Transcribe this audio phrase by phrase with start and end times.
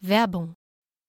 [0.00, 0.54] Werbung.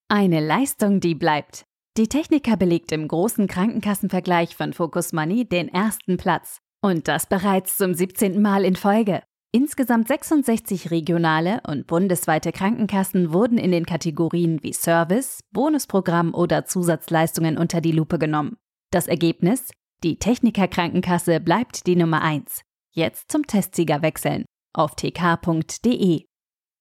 [0.07, 1.63] Eine Leistung, die bleibt.
[1.95, 6.57] Die Techniker belegt im großen Krankenkassenvergleich von Focus Money den ersten Platz.
[6.81, 8.41] Und das bereits zum 17.
[8.41, 9.21] Mal in Folge.
[9.51, 17.57] Insgesamt 66 regionale und bundesweite Krankenkassen wurden in den Kategorien wie Service, Bonusprogramm oder Zusatzleistungen
[17.57, 18.57] unter die Lupe genommen.
[18.91, 19.69] Das Ergebnis?
[20.03, 22.61] Die Techniker Krankenkasse bleibt die Nummer 1.
[22.91, 26.25] Jetzt zum Testsieger wechseln auf tk.de.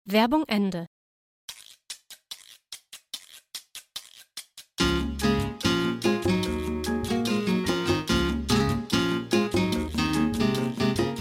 [0.04, 0.86] Werbung Ende.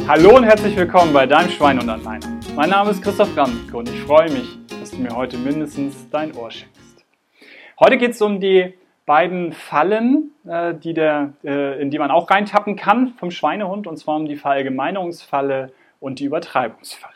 [0.07, 2.25] Hallo und herzlich willkommen bei deinem Schwein und an meiner.
[2.55, 6.35] Mein Name ist Christoph Ramke und ich freue mich, dass du mir heute mindestens dein
[6.35, 7.05] Ohr schenkst.
[7.79, 8.73] Heute geht es um die
[9.05, 13.97] beiden Fallen, äh, die der, äh, in die man auch reintappen kann vom Schweinehund, und
[13.97, 17.15] zwar um die Verallgemeinerungsfalle und die Übertreibungsfalle.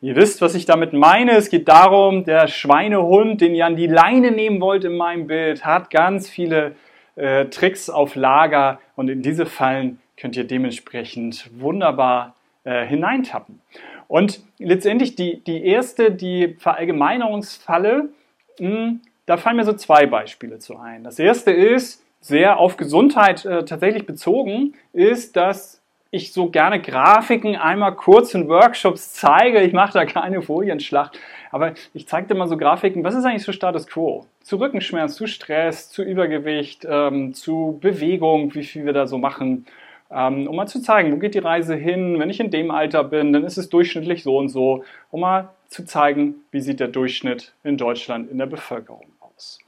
[0.00, 1.32] Ihr wisst, was ich damit meine.
[1.32, 5.64] Es geht darum, der Schweinehund, den ihr an die Leine nehmen wollt in meinem Bild,
[5.64, 6.76] hat ganz viele
[7.16, 12.34] äh, Tricks auf Lager und in diese Fallen könnt ihr dementsprechend wunderbar
[12.64, 13.60] äh, hineintappen.
[14.08, 18.10] Und letztendlich die, die erste, die Verallgemeinerungsfalle,
[18.58, 21.02] mh, hm, da fallen mir so zwei Beispiele zu ein.
[21.02, 27.56] Das erste ist, sehr auf Gesundheit äh, tatsächlich bezogen, ist, dass ich so gerne Grafiken
[27.56, 29.60] einmal kurz in Workshops zeige.
[29.60, 31.18] Ich mache da keine Folienschlacht,
[31.50, 33.02] aber ich zeige dir mal so Grafiken.
[33.04, 34.24] Was ist eigentlich so Status Quo?
[34.42, 39.66] Zu Rückenschmerz, zu Stress, zu Übergewicht, ähm, zu Bewegung, wie viel wir da so machen
[40.08, 43.32] um mal zu zeigen, wo geht die Reise hin, wenn ich in dem Alter bin,
[43.32, 47.52] dann ist es durchschnittlich so und so, um mal zu zeigen, wie sieht der Durchschnitt
[47.64, 49.58] in Deutschland in der Bevölkerung aus.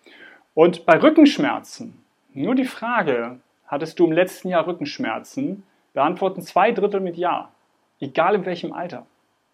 [0.54, 5.64] Und bei Rückenschmerzen, nur die Frage, hattest du im letzten Jahr Rückenschmerzen,
[5.94, 7.50] beantworten zwei Drittel mit Ja,
[7.98, 9.06] egal in welchem Alter.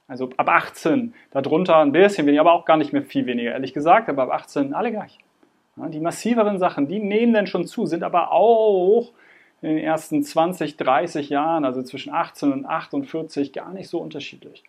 [0.08, 3.72] Also ab 18, darunter ein bisschen weniger, aber auch gar nicht mehr viel weniger, ehrlich
[3.72, 5.18] gesagt, aber ab 18 alle gleich.
[5.76, 9.12] Die massiveren Sachen, die nehmen dann schon zu, sind aber auch
[9.62, 14.62] in den ersten 20, 30 Jahren, also zwischen 18 und 48, gar nicht so unterschiedlich.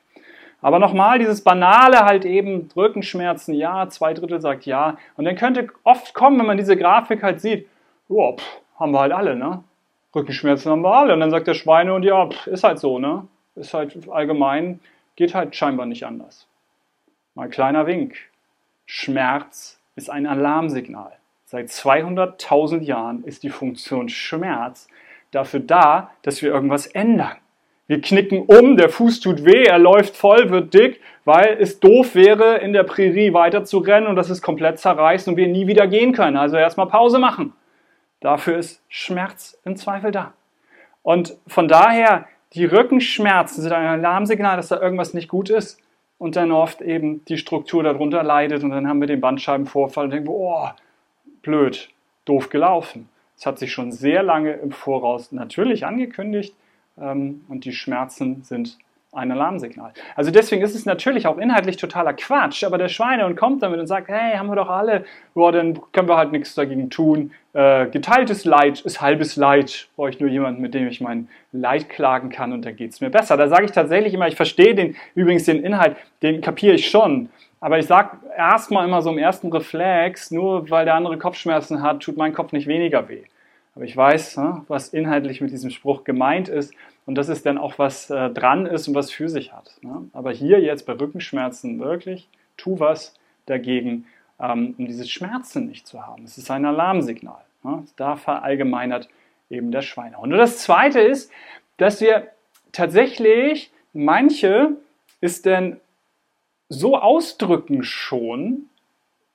[0.62, 4.97] Aber nochmal, dieses Banale halt eben, Rückenschmerzen, ja, zwei Drittel sagt ja.
[5.18, 7.68] Und dann könnte oft kommen, wenn man diese Grafik halt sieht,
[8.07, 8.38] oh,
[8.79, 9.63] haben wir halt alle, ne?
[10.16, 11.13] Rückenschmerzen haben wir alle.
[11.13, 13.28] Und dann sagt der Schweine und ja, pff, ist halt so, ne?
[13.56, 14.79] Ist halt allgemein,
[15.18, 16.47] geht halt scheinbar nicht anders.
[17.35, 18.16] Mal kleiner Wink.
[18.85, 21.12] Schmerz ist ein Alarmsignal.
[21.53, 24.88] Seit 200.000 Jahren ist die Funktion Schmerz
[25.30, 27.36] dafür da, dass wir irgendwas ändern.
[27.86, 32.16] Wir knicken um, der Fuß tut weh, er läuft voll, wird dick, weil es doof
[32.16, 35.68] wäre, in der Prärie weiter zu rennen und das ist komplett zerreißt und wir nie
[35.68, 36.38] wieder gehen können.
[36.38, 37.53] Also erstmal Pause machen.
[38.19, 40.34] Dafür ist Schmerz im Zweifel da.
[41.03, 45.80] Und von daher, die Rückenschmerzen sind ein Alarmsignal, dass da irgendwas nicht gut ist
[46.18, 50.09] und dann oft eben die Struktur darunter leidet und dann haben wir den Bandscheibenvorfall und
[50.09, 50.69] denken, oh,
[51.44, 51.90] blöd,
[52.26, 53.08] doof gelaufen.
[53.38, 56.56] Es hat sich schon sehr lange im Voraus natürlich angekündigt
[56.98, 58.80] ähm, und die Schmerzen sind
[59.13, 59.94] ein Alarmsignal.
[60.16, 63.88] Also deswegen ist es natürlich auch inhaltlich totaler Quatsch, aber der Schweinehund kommt damit und
[63.88, 67.31] sagt, hey, haben wir doch alle, boah, dann können wir halt nichts dagegen tun.
[67.53, 69.88] Äh, geteiltes Leid ist halbes Leid.
[69.96, 73.01] Brauche ich nur jemanden, mit dem ich mein Leid klagen kann und dann geht es
[73.01, 73.38] mir besser.
[73.38, 77.30] Da sage ich tatsächlich immer, ich verstehe den, übrigens den Inhalt, den kapiere ich schon.
[77.59, 82.01] Aber ich sage erstmal immer so im ersten Reflex, nur weil der andere Kopfschmerzen hat,
[82.01, 83.24] tut mein Kopf nicht weniger weh.
[83.75, 86.73] Aber ich weiß, was inhaltlich mit diesem Spruch gemeint ist
[87.06, 89.73] und dass es dann auch was äh, dran ist und was für sich hat.
[90.13, 94.06] Aber hier jetzt bei Rückenschmerzen wirklich, tu was dagegen,
[94.39, 96.23] ähm, um diese Schmerzen nicht zu haben.
[96.23, 97.41] Es ist ein Alarmsignal.
[97.95, 99.07] Da verallgemeinert
[99.50, 100.33] eben der Schweinehund.
[100.33, 101.31] Und das Zweite ist,
[101.78, 102.28] dass wir
[102.73, 104.75] tatsächlich manche
[105.22, 105.79] ist denn
[106.67, 108.69] so ausdrücken schon,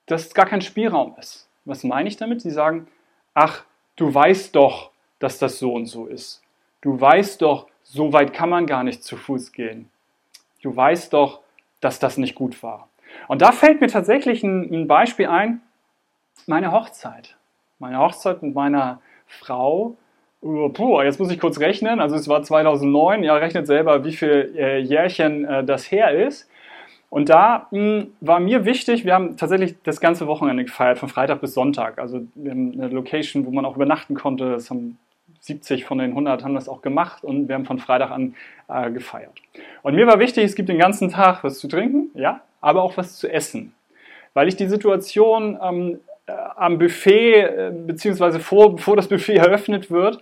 [0.05, 1.47] dass gar kein Spielraum ist.
[1.65, 2.41] Was meine ich damit?
[2.41, 2.87] Sie sagen,
[3.33, 3.63] ach,
[3.99, 6.41] du weißt doch, dass das so und so ist.
[6.81, 9.89] Du weißt doch, so weit kann man gar nicht zu Fuß gehen.
[10.61, 11.41] Du weißt doch,
[11.81, 12.87] dass das nicht gut war.
[13.27, 15.61] Und da fällt mir tatsächlich ein, ein Beispiel ein,
[16.47, 17.35] meine Hochzeit.
[17.79, 19.95] Meine Hochzeit mit meiner Frau.
[20.41, 21.99] Puh, jetzt muss ich kurz rechnen.
[21.99, 23.23] Also es war 2009.
[23.23, 26.49] Ja, rechnet selber, wie viel äh, Jährchen äh, das her ist.
[27.09, 31.09] Und da mh, hm, war mir wichtig, wir haben tatsächlich das ganze Wochenende gefeiert, von
[31.09, 31.97] Freitag bis Sonntag.
[31.97, 34.51] Also wir haben eine Location, wo man auch übernachten konnte.
[34.51, 34.97] Das haben
[35.41, 38.35] 70 von den 100 haben das auch gemacht und wir haben von Freitag an
[38.67, 39.31] äh, gefeiert.
[39.81, 42.97] Und mir war wichtig, es gibt den ganzen Tag was zu trinken, ja, aber auch
[42.97, 43.73] was zu essen.
[44.33, 49.89] Weil ich die Situation ähm, äh, am Buffet, äh, beziehungsweise vor, bevor das Buffet eröffnet
[49.89, 50.21] wird,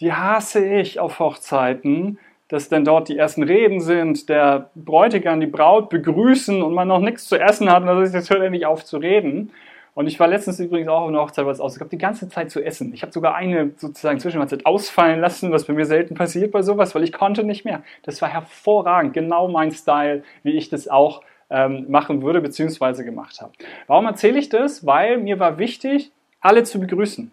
[0.00, 2.18] die hasse ich auf Hochzeiten,
[2.54, 7.00] dass dann dort die ersten Reden sind, der Bräutigam die Braut begrüßen und man noch
[7.00, 9.50] nichts zu essen hat und dann ist jetzt hört endlich auf zu reden.
[9.94, 11.74] Und ich war letztens übrigens auch auf einer Hochzeit was aus.
[11.74, 12.94] Ich habe die ganze Zeit zu essen.
[12.94, 16.94] Ich habe sogar eine sozusagen Zwischenmahlzeit ausfallen lassen, was bei mir selten passiert bei sowas,
[16.94, 17.82] weil ich konnte nicht mehr.
[18.04, 23.02] Das war hervorragend, genau mein Style, wie ich das auch ähm, machen würde bzw.
[23.02, 23.50] gemacht habe.
[23.88, 24.86] Warum erzähle ich das?
[24.86, 27.32] Weil mir war wichtig, alle zu begrüßen.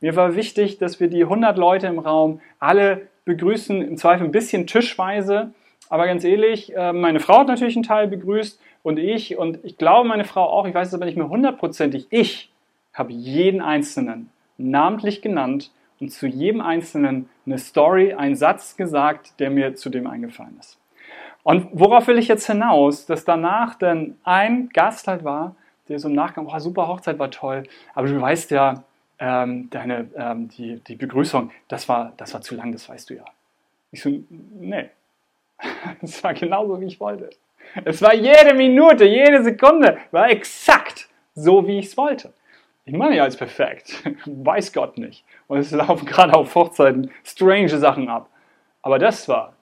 [0.00, 4.32] Mir war wichtig, dass wir die 100 Leute im Raum alle begrüßen, im Zweifel ein
[4.32, 5.52] bisschen tischweise.
[5.88, 9.76] Aber ganz ehrlich, äh, meine Frau hat natürlich einen Teil begrüßt und ich und ich
[9.76, 12.50] glaube meine Frau auch, ich weiß es aber nicht mehr hundertprozentig, ich
[12.92, 19.50] habe jeden Einzelnen namentlich genannt und zu jedem Einzelnen eine Story, einen Satz gesagt, der
[19.50, 20.78] mir zu dem eingefallen ist.
[21.42, 23.06] Und worauf will ich jetzt hinaus?
[23.06, 25.56] Dass danach dann ein Gast halt war,
[25.88, 28.84] der so im Nachgang, oh, super Hochzeit war toll, aber du weißt ja,
[29.20, 33.14] ähm, deine, ähm, die, die Begrüßung, das war, das war zu lang, das weißt du
[33.14, 33.24] ja.
[33.92, 34.88] Ich so, nee,
[36.02, 37.30] es war genauso, wie ich wollte.
[37.84, 42.32] Es war jede Minute, jede Sekunde, war exakt so, wie ich es wollte.
[42.86, 45.24] Ich meine ja als perfekt, weiß Gott nicht.
[45.46, 48.28] Und es laufen gerade auf Hochzeiten strange Sachen ab.
[48.82, 49.52] Aber das war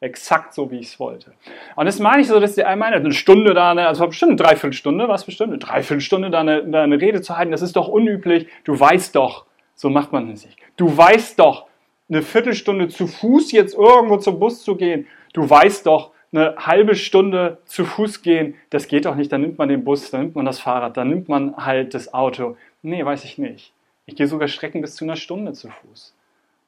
[0.00, 1.32] exakt so, wie ich es wollte.
[1.76, 4.36] Und das meine ich so, dass die einmal eine Stunde da, eine, also bestimmt eine
[4.36, 7.88] Dreiviertelstunde, was bestimmt, eine Dreiviertelstunde da eine, da eine Rede zu halten, das ist doch
[7.88, 8.48] unüblich.
[8.64, 10.58] Du weißt doch, so macht man es nicht.
[10.76, 11.66] Du weißt doch,
[12.08, 16.94] eine Viertelstunde zu Fuß jetzt irgendwo zum Bus zu gehen, du weißt doch, eine halbe
[16.94, 19.32] Stunde zu Fuß gehen, das geht doch nicht.
[19.32, 22.14] Dann nimmt man den Bus, dann nimmt man das Fahrrad, dann nimmt man halt das
[22.14, 22.56] Auto.
[22.82, 23.72] Nee, weiß ich nicht.
[24.06, 26.14] Ich gehe sogar Strecken bis zu einer Stunde zu Fuß.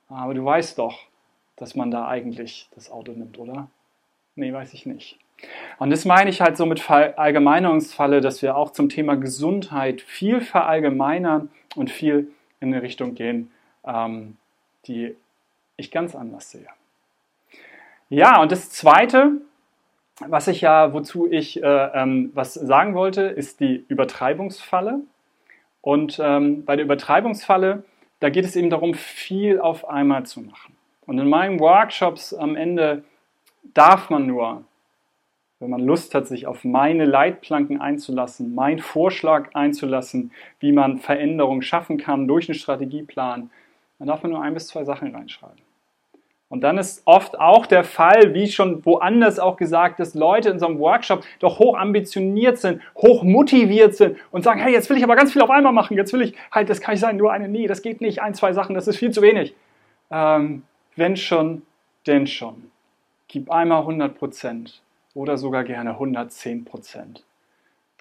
[0.09, 0.99] Aber du weißt doch,
[1.63, 3.69] dass man da eigentlich das Auto nimmt, oder?
[4.35, 5.17] Nee, weiß ich nicht.
[5.79, 10.41] Und das meine ich halt so mit Allgemeinerungsfalle, dass wir auch zum Thema Gesundheit viel
[10.41, 13.53] verallgemeinern und viel in eine Richtung gehen,
[13.85, 14.39] ähm,
[14.87, 15.15] die
[15.77, 16.67] ich ganz anders sehe.
[18.09, 19.41] Ja, und das Zweite,
[20.19, 24.99] was ich ja, wozu ich äh, ähm, was sagen wollte, ist die Übertreibungsfalle.
[25.81, 27.85] Und ähm, bei der Übertreibungsfalle,
[28.19, 30.72] da geht es eben darum, viel auf einmal zu machen.
[31.07, 33.05] Und in meinen Workshops am Ende
[33.75, 34.65] darf man nur,
[35.61, 41.63] wenn man Lust hat, sich auf meine Leitplanken einzulassen, meinen Vorschlag einzulassen, wie man Veränderungen
[41.63, 43.51] schaffen kann durch einen Strategieplan,
[43.99, 45.59] dann darf man nur ein bis zwei Sachen reinschreiben.
[46.49, 50.59] Und dann ist oft auch der Fall, wie schon woanders auch gesagt, dass Leute in
[50.59, 54.99] so einem Workshop doch hoch ambitioniert sind, hoch motiviert sind und sagen, hey, jetzt will
[54.99, 57.17] ich aber ganz viel auf einmal machen, jetzt will ich, halt, das kann ich sein,
[57.17, 59.55] nur eine, nee, das geht nicht, ein, zwei Sachen, das ist viel zu wenig.
[60.11, 60.65] Ähm,
[60.97, 61.63] wenn schon,
[62.07, 62.71] denn schon.
[63.29, 64.83] Gib einmal 100 Prozent
[65.15, 67.25] oder sogar gerne 110 Prozent.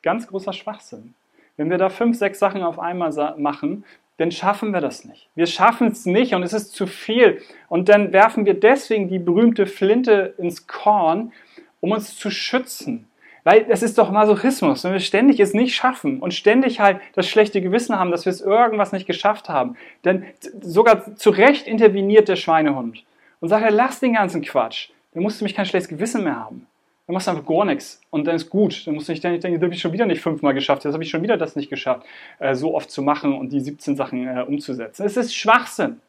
[0.01, 1.13] Ganz großer Schwachsinn.
[1.57, 3.85] Wenn wir da fünf, sechs Sachen auf einmal machen,
[4.17, 5.29] dann schaffen wir das nicht.
[5.35, 7.41] Wir schaffen es nicht und es ist zu viel.
[7.69, 11.33] Und dann werfen wir deswegen die berühmte Flinte ins Korn,
[11.79, 13.07] um uns zu schützen.
[13.43, 17.27] Weil das ist doch Masochismus, wenn wir ständig es nicht schaffen und ständig halt das
[17.27, 19.75] schlechte Gewissen haben, dass wir es irgendwas nicht geschafft haben.
[20.05, 20.25] Denn
[20.61, 23.03] sogar zu Recht interveniert der Schweinehund
[23.39, 24.89] und sagt, lass den ganzen Quatsch.
[25.13, 26.67] Dann musst du mich kein schlechtes Gewissen mehr haben.
[27.07, 28.85] Dann machst du einfach gar nichts und dann ist gut.
[28.85, 31.03] Dann musst du nicht denken, das habe ich schon wieder nicht fünfmal geschafft, jetzt habe
[31.03, 32.05] ich schon wieder das nicht geschafft,
[32.39, 35.05] äh, so oft zu machen und die 17 Sachen äh, umzusetzen.
[35.05, 35.99] Es ist Schwachsinn.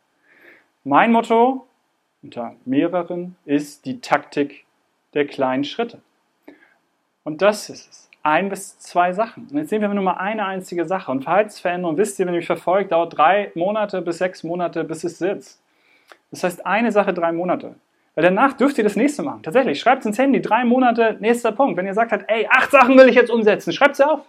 [0.84, 1.66] Mein Motto
[2.22, 4.64] unter mehreren ist die Taktik
[5.14, 6.00] der kleinen Schritte.
[7.24, 8.08] Und das ist es.
[8.22, 9.48] Ein bis zwei Sachen.
[9.50, 11.10] Und jetzt sehen wir nur mal eine einzige Sache.
[11.10, 15.02] Und Verhaltensveränderung, wisst ihr, wenn ihr mich verfolgt, dauert drei Monate bis sechs Monate, bis
[15.02, 15.60] es sitzt.
[16.30, 17.74] Das heißt, eine Sache drei Monate.
[18.14, 19.42] Weil danach dürft ihr das nächste machen.
[19.42, 21.76] Tatsächlich, schreibt es ins Handy, drei Monate, nächster Punkt.
[21.76, 24.20] Wenn ihr sagt, halt, ey, acht Sachen will ich jetzt umsetzen, schreibt sie auf.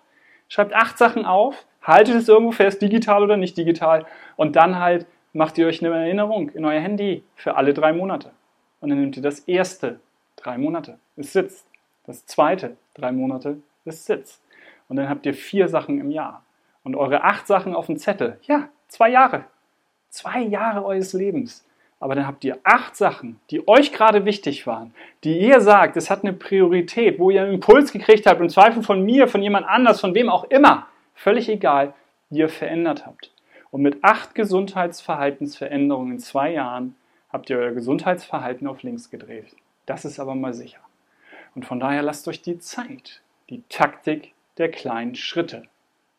[0.48, 4.06] Schreibt acht Sachen auf, haltet es irgendwo fest, digital oder nicht digital.
[4.36, 8.32] Und dann halt macht ihr euch eine Erinnerung in euer Handy für alle drei Monate.
[8.80, 10.00] Und dann nehmt ihr das erste,
[10.36, 11.66] drei Monate, es sitzt.
[12.06, 14.42] Das zweite, drei Monate, es sitzt.
[14.90, 16.44] Und dann habt ihr vier Sachen im Jahr.
[16.84, 19.46] Und eure acht Sachen auf dem Zettel, ja, zwei Jahre.
[20.10, 21.66] Zwei Jahre eures Lebens
[22.04, 24.94] aber dann habt ihr acht Sachen, die euch gerade wichtig waren,
[25.24, 28.84] die ihr sagt, es hat eine Priorität, wo ihr einen Impuls gekriegt habt, im Zweifel
[28.84, 31.94] von mir, von jemand anders, von wem auch immer, völlig egal,
[32.30, 33.32] die ihr verändert habt.
[33.72, 36.98] Und mit acht Gesundheitsverhaltensveränderungen in zwei Jahren
[37.32, 39.56] habt ihr euer Gesundheitsverhalten auf links gedreht.
[39.86, 40.83] Das ist aber mal sicher.
[41.56, 45.64] Und von daher lasst euch die Zeit, die Taktik der kleinen Schritte.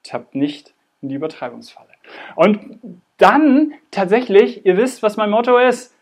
[0.03, 1.89] Tappt nicht in die Übertreibungsfalle.
[2.37, 2.79] Und
[3.19, 5.95] dann tatsächlich, ihr wisst, was mein Motto ist,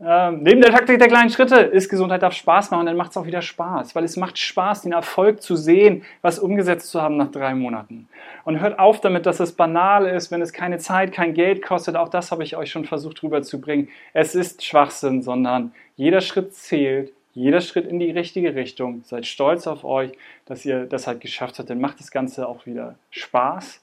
[0.00, 3.16] äh, neben der Taktik der kleinen Schritte ist Gesundheit darf Spaß machen, dann macht es
[3.16, 7.16] auch wieder Spaß, weil es macht Spaß, den Erfolg zu sehen, was umgesetzt zu haben
[7.16, 8.08] nach drei Monaten.
[8.44, 11.96] Und hört auf damit, dass es banal ist, wenn es keine Zeit, kein Geld kostet.
[11.96, 13.88] Auch das habe ich euch schon versucht rüberzubringen.
[14.12, 19.02] Es ist Schwachsinn, sondern jeder Schritt zählt, jeder Schritt in die richtige Richtung.
[19.04, 20.12] Seid stolz auf euch,
[20.46, 21.70] dass ihr das halt geschafft habt.
[21.70, 23.80] Dann macht das Ganze auch wieder Spaß.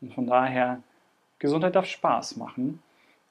[0.00, 0.80] Und von daher,
[1.38, 2.82] Gesundheit darf Spaß machen.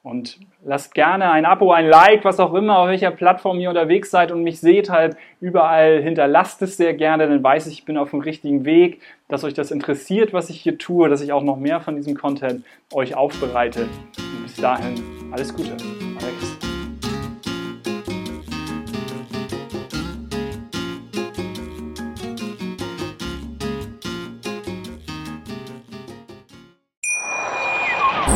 [0.02, 4.10] Und lasst gerne ein Abo, ein Like, was auch immer, auf welcher Plattform ihr unterwegs
[4.10, 6.00] seid und mich seht halt überall.
[6.00, 9.54] Hinterlasst es sehr gerne, dann weiß ich, ich bin auf dem richtigen Weg, dass euch
[9.54, 13.16] das interessiert, was ich hier tue, dass ich auch noch mehr von diesem Content euch
[13.16, 13.82] aufbereite.
[13.82, 14.94] Und bis dahin,
[15.30, 15.76] alles Gute.